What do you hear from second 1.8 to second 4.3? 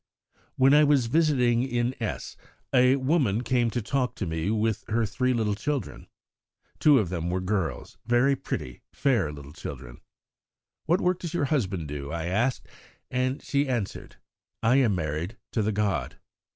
S. a woman came to talk to